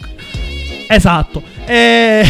[0.89, 2.25] Esatto, e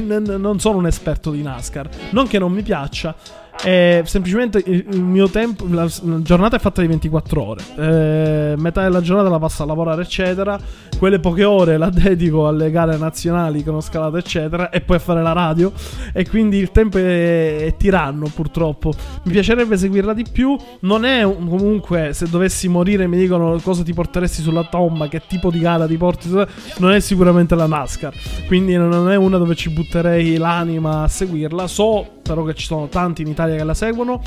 [0.00, 3.14] non sono un esperto di NASCAR, non che non mi piaccia,
[3.62, 5.66] è semplicemente il mio tempo.
[5.68, 5.88] La,
[6.22, 7.62] giornata è fatta di 24 ore.
[7.76, 10.58] Eh, metà della giornata la passo a lavorare, eccetera.
[10.96, 14.70] Quelle poche ore la dedico alle gare nazionali con scalata, eccetera.
[14.70, 15.72] E poi a fare la radio.
[16.12, 18.92] E quindi il tempo è, è tiranno, purtroppo.
[19.24, 20.56] Mi piacerebbe seguirla di più.
[20.80, 25.22] Non è un, comunque, se dovessi morire, mi dicono cosa ti porteresti sulla tomba, che
[25.26, 26.28] tipo di gara ti porti.
[26.78, 28.14] Non è sicuramente la NASCAR.
[28.46, 31.66] Quindi non è una dove ci butterei l'anima a seguirla.
[31.66, 34.22] So però che ci sono tanti in Italia che la seguono,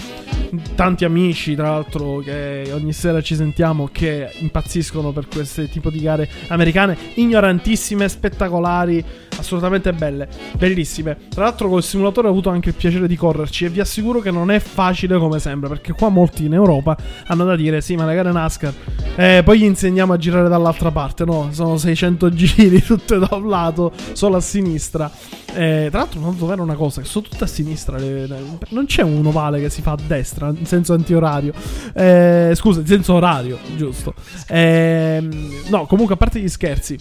[0.76, 5.99] tanti amici tra l'altro che ogni sera ci sentiamo che impazziscono per questo tipo di
[5.99, 9.03] gare americane, ignorantissime, spettacolari,
[9.42, 10.28] assolutamente belle,
[10.58, 11.18] bellissime.
[11.30, 14.32] Tra l'altro col simulatore ho avuto anche il piacere di correrci e vi assicuro che
[14.32, 16.96] non è facile come sembra, perché qua molti in Europa
[17.28, 18.74] hanno da dire sì ma le gare NASCAR,
[19.16, 23.50] eh, poi gli insegniamo a girare dall'altra parte, no, sono 600 giri tutte da un
[23.50, 25.12] lato, solo a sinistra.
[25.54, 27.98] Eh, tra l'altro, non dov'era una cosa: sono tutte a sinistra.
[27.98, 28.39] Le, le,
[28.70, 31.54] non c'è un ovale che si fa a destra in senso antiorario.
[31.94, 34.14] Eh, scusa, in senso orario, giusto.
[34.48, 35.28] Eh,
[35.70, 36.98] no, comunque, a parte gli scherzi.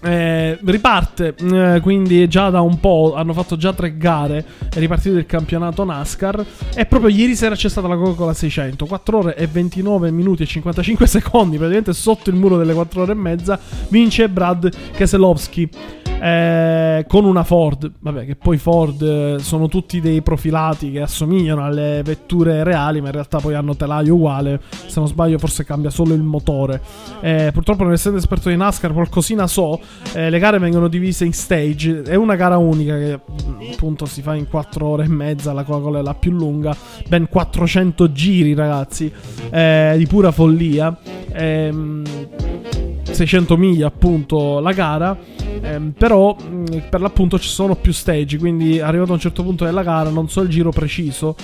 [0.00, 3.14] Eh, riparte eh, quindi già da un po'.
[3.14, 4.44] Hanno fatto già tre gare.
[4.70, 6.44] È ripartito il campionato NASCAR.
[6.74, 8.86] E proprio ieri sera c'è stata la Coca-Cola 600.
[8.86, 11.56] 4 ore e 29 minuti e 55 secondi.
[11.56, 13.58] Praticamente sotto il muro delle 4 ore e mezza.
[13.88, 15.68] Vince Brad Keselowski
[16.20, 21.64] eh, con una Ford, vabbè che poi Ford eh, sono tutti dei profilati che assomigliano
[21.64, 25.90] alle vetture reali, ma in realtà poi hanno telaio uguale, se non sbaglio forse cambia
[25.90, 26.80] solo il motore.
[27.20, 29.80] Eh, purtroppo non essendo esperto di NASCAR qualcosina so,
[30.14, 33.20] eh, le gare vengono divise in stage, è una gara unica che
[33.72, 36.76] appunto si fa in 4 ore e mezza, la Coca-Cola è la più lunga,
[37.08, 39.12] ben 400 giri ragazzi,
[39.50, 40.96] eh, di pura follia.
[41.32, 42.02] Ehm
[43.10, 45.16] 600 miglia appunto la gara
[45.62, 49.64] ehm, però mh, per l'appunto ci sono più stage quindi arrivato a un certo punto
[49.64, 51.36] della gara non so il giro preciso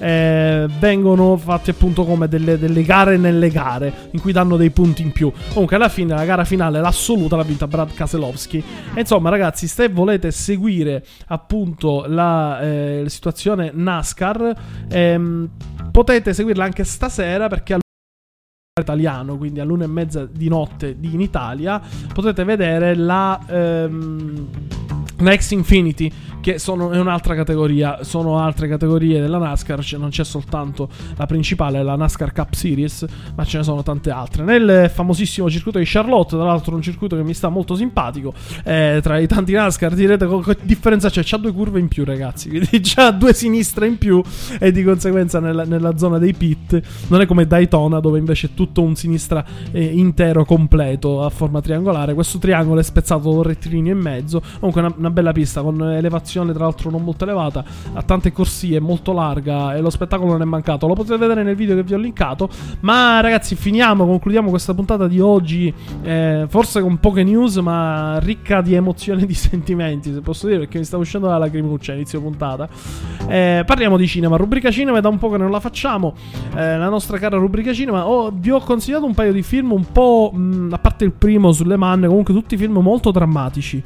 [0.00, 5.02] eh, vengono fatti appunto come delle, delle, gare nelle gare in cui danno dei punti
[5.02, 5.30] in più.
[5.52, 8.62] Comunque alla fine la gara finale l'assoluta l'ha vinta Brad Kaselowski
[8.94, 14.54] e insomma ragazzi se volete seguire appunto la, eh, la situazione NASCAR
[14.88, 15.48] ehm,
[15.90, 17.78] potete seguirla anche stasera perché
[18.80, 21.80] italiano, quindi all'una e mezza di notte in Italia,
[22.12, 23.40] potete vedere la...
[23.46, 24.46] Ehm,
[25.22, 26.10] X Infinity,
[26.40, 31.26] che sono, è un'altra categoria, sono altre categorie della NASCAR, cioè non c'è soltanto la
[31.26, 34.44] principale, la NASCAR Cup Series, ma ce ne sono tante altre.
[34.44, 38.32] Nel famosissimo circuito di Charlotte, tra l'altro un circuito che mi sta molto simpatico,
[38.64, 41.22] eh, tra i tanti NASCAR direte che differenza c'è?
[41.24, 44.22] C'ha due curve in più ragazzi, quindi c'ha due sinistre in più
[44.58, 48.50] e di conseguenza nella, nella zona dei pit non è come Daytona dove invece è
[48.54, 53.92] tutto un sinistra eh, intero completo a forma triangolare, questo triangolo è spezzato da rettilineo
[53.92, 58.02] in mezzo, comunque una una bella pista con elevazione tra l'altro non molto elevata, ha
[58.02, 60.86] tante corsie, molto larga e lo spettacolo non è mancato.
[60.86, 62.48] Lo potete vedere nel video che vi ho linkato.
[62.80, 65.72] Ma ragazzi, finiamo, concludiamo questa puntata di oggi,
[66.02, 70.60] eh, forse con poche news, ma ricca di emozioni e di sentimenti, se posso dire,
[70.60, 72.68] perché mi sta uscendo la lacrimuccia inizio puntata.
[73.28, 76.14] Eh, parliamo di cinema, rubrica cinema, è da un po' che non la facciamo,
[76.54, 78.06] eh, la nostra cara rubrica cinema.
[78.06, 81.52] Oh, vi ho consigliato un paio di film un po', mh, a parte il primo
[81.52, 83.82] sulle manne, comunque tutti film molto drammatici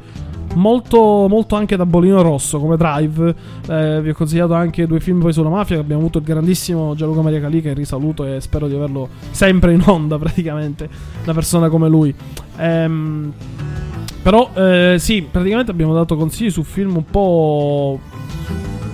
[0.55, 3.35] molto, molto anche da bolino rosso come Drive.
[3.69, 5.79] Eh, vi ho consigliato anche due film poi sulla mafia.
[5.79, 9.83] Abbiamo avuto il grandissimo Gianluca Maria Calì che risaluto e spero di averlo sempre in
[9.85, 10.89] onda praticamente.
[11.23, 12.15] Una persona come lui.
[12.57, 13.33] Ehm,
[14.23, 18.01] però eh, sì, praticamente abbiamo dato consigli su film un po'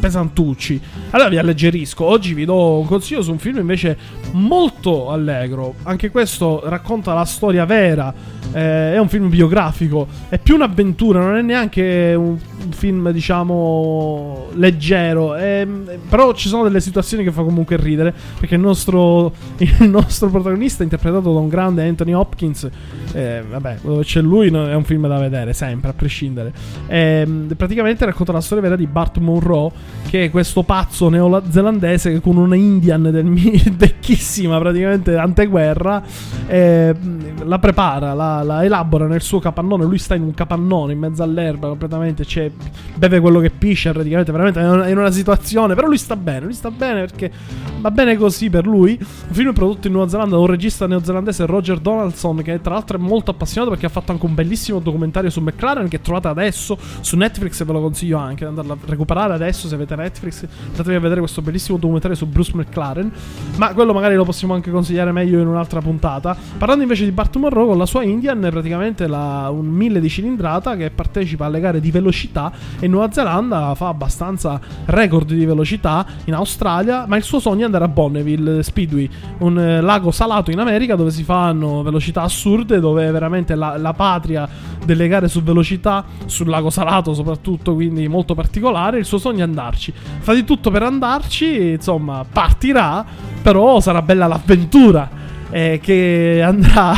[0.01, 0.81] pesantucci.
[1.11, 2.05] Allora vi alleggerisco.
[2.05, 3.97] Oggi vi do un consiglio su un film invece
[4.33, 5.75] molto allegro.
[5.85, 11.37] Anche questo racconta la storia vera Eh, è un film biografico, è più un'avventura, non
[11.37, 15.35] è neanche un, un film, diciamo, leggero.
[15.35, 15.67] È,
[16.09, 18.13] però ci sono delle situazioni che fa comunque ridere.
[18.39, 22.69] Perché il nostro, il nostro protagonista, interpretato da un grande Anthony Hopkins,
[23.13, 26.53] eh, vabbè, dove c'è lui, è un film da vedere sempre, a prescindere.
[26.87, 29.71] Eh, praticamente racconta la storia vera di Bart Monroe,
[30.09, 33.25] che è questo pazzo neozelandese che con una Indian del
[34.21, 36.03] vecchissima, praticamente anteguerra,
[36.47, 36.95] eh,
[37.43, 39.85] la prepara, la, la, elabora nel suo capannone.
[39.85, 42.51] Lui sta in un capannone in mezzo all'erba completamente, c'è,
[42.95, 46.53] beve quello che piscia praticamente, veramente è in una situazione, però lui sta bene, lui
[46.53, 47.33] sta bene perché
[47.81, 48.99] va bene così per lui.
[49.01, 52.99] Un film prodotto in Nuova Zelanda da un regista neozelandese Roger Donaldson, che tra l'altro
[52.99, 56.77] è molto appassionato perché ha fatto anche un bellissimo documentario su McLaren che trovate adesso
[57.01, 60.47] su Netflix e ve lo consiglio anche di andarlo a recuperare adesso se avete Netflix.
[60.71, 63.11] Andatevi a vedere questo bellissimo documentario su Bruce McLaren,
[63.57, 66.37] ma quello magari lo possiamo anche consigliare meglio in un'altra puntata.
[66.59, 70.77] Parlando invece di Bart Monroe con la sua Indian, praticamente la, un 1000 di cilindrata
[70.77, 76.35] che partecipa alle gare di velocità e Nuova Zelanda fa abbastanza record di velocità in
[76.35, 79.09] Australia, ma il suo sogno è andare a Bonneville Speedway,
[79.39, 83.77] un eh, lago salato in America dove si fanno velocità assurde, dove è veramente la,
[83.77, 84.49] la patria
[84.85, 88.99] delle gare su velocità, sul lago salato soprattutto, quindi molto particolare.
[88.99, 89.93] Il suo sogno è andarci.
[89.93, 93.05] Fa di tutto per andarci, insomma, partirà,
[93.43, 95.09] però sarà bella l'avventura
[95.51, 96.93] eh, che andrà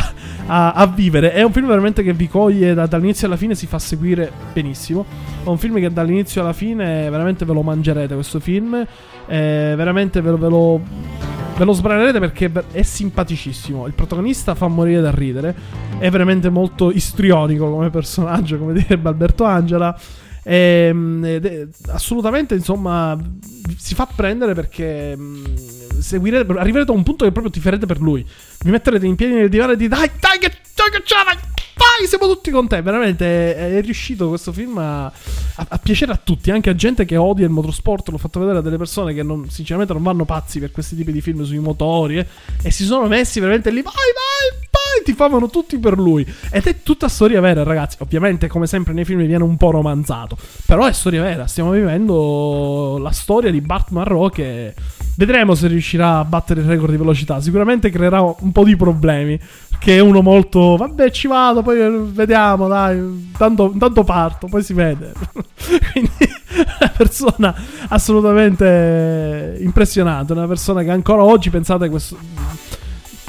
[0.46, 1.32] a, a, vivere.
[1.32, 5.04] È un film veramente che vi coglie da, dall'inizio alla fine, si fa seguire benissimo.
[5.44, 8.74] È un film che dall'inizio alla fine veramente ve lo mangerete questo film.
[9.26, 10.80] Eh, veramente ve lo, ve lo
[11.54, 13.86] Ve lo sbranerete perché è simpaticissimo.
[13.86, 15.54] Il protagonista fa morire da ridere.
[15.98, 19.96] È veramente molto istrionico come personaggio, come direbbe Alberto Angela.
[20.44, 23.18] Ehm, ed è, assolutamente, insomma,
[23.76, 25.44] si fa prendere perché mm,
[25.98, 28.26] seguirete, arriverete a un punto che proprio ti farete per lui.
[28.62, 31.24] Vi metterete in piedi nel divano e dite: Dai, dai, che, dai, che ce la
[31.24, 32.82] vai, siamo tutti con te.
[32.82, 37.04] Veramente è, è riuscito questo film a, a, a, piacere a tutti, anche a gente
[37.04, 38.08] che odia il motorsport.
[38.08, 41.12] L'ho fatto vedere a delle persone che non, sinceramente non vanno pazzi per questi tipi
[41.12, 42.18] di film sui motori.
[42.18, 42.26] Eh,
[42.62, 44.61] e si sono messi veramente lì, vai, vai,
[44.92, 46.26] vai, ti famano tutti per lui.
[46.50, 47.96] Ed è tutta storia vera, ragazzi.
[48.00, 50.36] Ovviamente, come sempre nei film, viene un po' romanzato.
[50.66, 51.46] Però è storia vera.
[51.46, 54.74] Stiamo vivendo la storia di Bart Marrow che
[55.16, 57.40] vedremo se riuscirà a battere il record di velocità.
[57.40, 59.38] Sicuramente creerà un po' di problemi
[59.78, 61.76] che è uno molto vabbè ci vado poi
[62.12, 65.12] vediamo dai tanto, tanto parto poi si vede
[65.90, 66.12] quindi
[66.78, 67.52] una persona
[67.88, 72.16] assolutamente impressionante una persona che ancora oggi pensate questo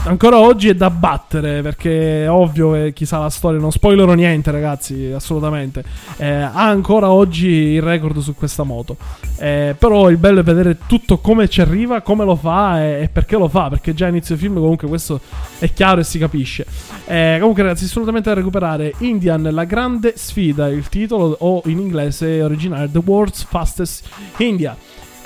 [0.05, 4.13] ancora oggi è da battere perché è ovvio che chi sa la storia, non spoilerò
[4.13, 5.83] niente ragazzi, assolutamente.
[6.17, 8.97] Eh, ha ancora oggi il record su questa moto.
[9.37, 13.09] Eh, però il bello è vedere tutto come ci arriva, come lo fa e, e,
[13.09, 15.19] perché lo fa, perché già inizio film comunque questo
[15.59, 16.65] è chiaro e si capisce.
[17.05, 22.41] Eh, comunque ragazzi, assolutamente da recuperare Indian, la grande sfida, il titolo o in inglese
[22.41, 24.75] originale The World's Fastest India.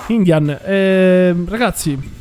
[0.06, 2.17] Indian, eh, ragazzi,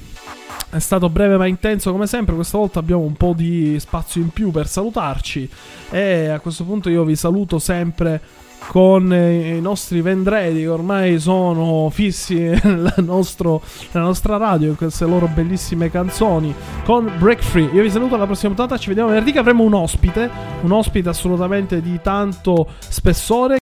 [0.69, 4.29] è stato breve ma intenso come sempre, questa volta abbiamo un po' di spazio in
[4.29, 5.49] più per salutarci.
[5.89, 8.21] E a questo punto io vi saluto sempre
[8.67, 13.61] con i nostri vendredi che ormai sono fissi nella, nostro,
[13.91, 16.53] nella nostra radio, in queste loro bellissime canzoni,
[16.83, 17.69] con Break Free.
[17.73, 19.09] Io vi saluto alla prossima puntata, ci vediamo.
[19.09, 20.29] Venerdì che avremo un ospite,
[20.61, 23.57] un ospite assolutamente di tanto spessore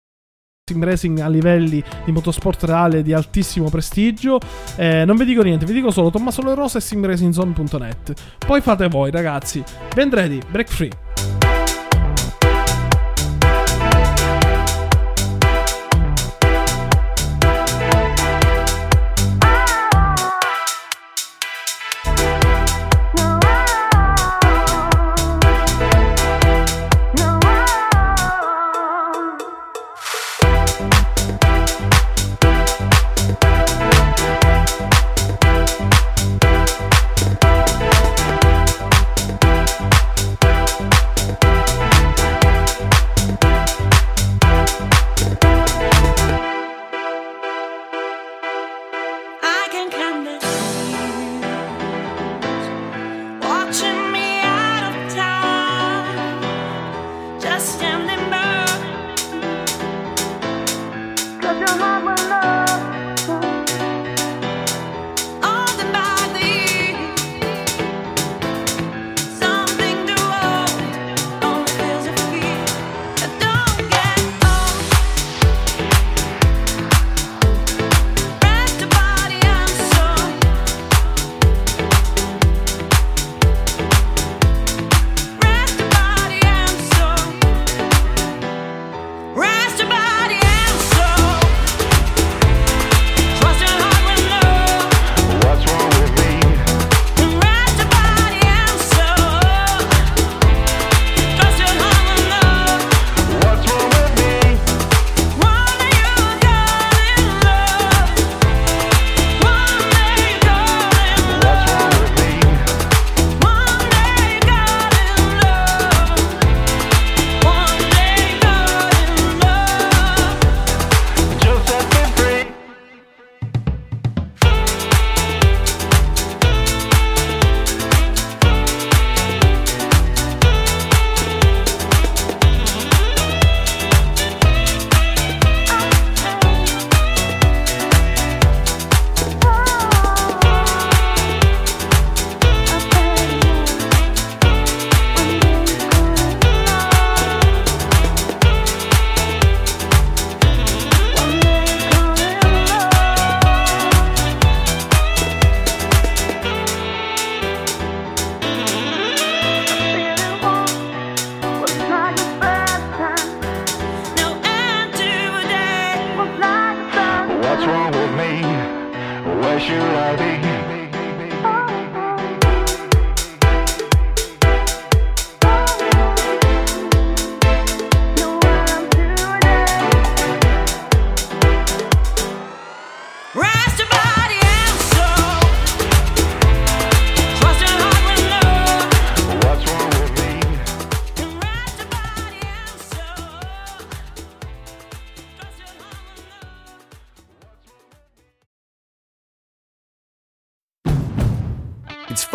[0.64, 4.38] sim racing a livelli di motorsport reale di altissimo prestigio.
[4.76, 8.12] Eh, non vi dico niente, vi dico solo Tommaso Le Rosa e simracingzone.net.
[8.46, 9.60] Poi fate voi, ragazzi.
[9.92, 11.41] Vendredi, break free.